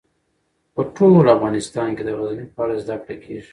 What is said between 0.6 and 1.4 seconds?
په ټول